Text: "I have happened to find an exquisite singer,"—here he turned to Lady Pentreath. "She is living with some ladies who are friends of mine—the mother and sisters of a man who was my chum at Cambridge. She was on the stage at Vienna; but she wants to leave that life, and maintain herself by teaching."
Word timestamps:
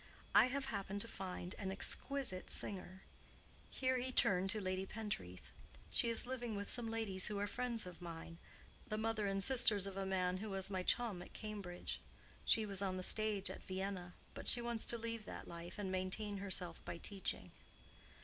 "I 0.33 0.47
have 0.47 0.65
happened 0.73 0.99
to 1.01 1.07
find 1.07 1.53
an 1.59 1.71
exquisite 1.71 2.49
singer,"—here 2.49 3.97
he 3.99 4.11
turned 4.11 4.49
to 4.49 4.59
Lady 4.59 4.83
Pentreath. 4.87 5.51
"She 5.91 6.09
is 6.09 6.25
living 6.25 6.55
with 6.55 6.71
some 6.71 6.89
ladies 6.89 7.27
who 7.27 7.37
are 7.37 7.45
friends 7.45 7.85
of 7.85 8.01
mine—the 8.01 8.97
mother 8.97 9.27
and 9.27 9.43
sisters 9.43 9.85
of 9.85 9.97
a 9.97 10.05
man 10.07 10.37
who 10.37 10.49
was 10.49 10.71
my 10.71 10.81
chum 10.81 11.21
at 11.21 11.33
Cambridge. 11.33 12.01
She 12.45 12.65
was 12.65 12.81
on 12.81 12.97
the 12.97 13.03
stage 13.03 13.51
at 13.51 13.61
Vienna; 13.67 14.15
but 14.33 14.47
she 14.47 14.59
wants 14.59 14.87
to 14.87 14.97
leave 14.97 15.25
that 15.25 15.47
life, 15.47 15.77
and 15.77 15.91
maintain 15.91 16.37
herself 16.37 16.83
by 16.83 16.97
teaching." 16.97 17.51